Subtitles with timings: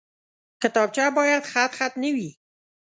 [0.61, 2.29] کتابچه باید خطخط نه وي